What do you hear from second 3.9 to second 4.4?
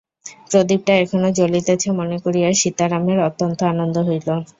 হইল।